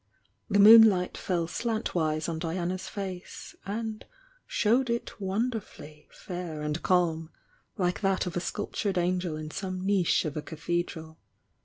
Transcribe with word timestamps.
The 0.49 0.57
moonlight 0.57 1.15
fell 1.15 1.45
slantwise 1.47 2.27
on 2.27 2.39
Diana's 2.39 2.89
face 2.89 3.55
and 3.67 4.03
showed 4.47 4.89
it 4.89 5.21
won 5.21 5.51
derfully 5.51 6.11
fair 6.11 6.63
and 6.63 6.81
calm, 6.81 7.29
like 7.77 8.01
that 8.01 8.25
of 8.25 8.35
a 8.35 8.39
sculptured 8.39 8.97
angel 8.97 9.35
in 9.37 9.51
some 9.51 9.85
niche 9.85 10.25
of 10.25 10.35
a 10.35 10.41
cathedral. 10.41 11.19